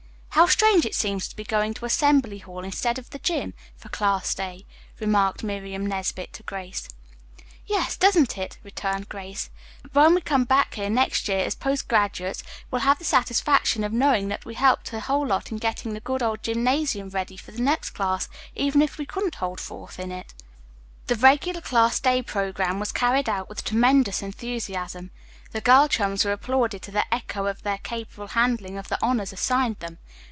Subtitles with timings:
[0.35, 3.53] "How strange it seems to be going to Assembly Hall instead of the gym.
[3.75, 4.65] for class day,"
[4.99, 6.87] remarked Miriam Nesbit to Grace.
[7.67, 9.49] "Yes, doesn't it?" returned Grace.
[9.83, 13.83] "But when we come lack here next year as post graduates, we'll have the satisfaction
[13.83, 16.63] of knowing that we helped a whole lot in getting the good old gym.
[16.65, 20.33] ready for the next class, even if we couldn't hold forth in it."
[21.07, 25.11] The regular class day programme was carried out with tremendous enthusiasm.
[25.51, 29.33] The girl chums were applauded to the echo for their capable handling of the honors
[29.33, 29.99] assigned them.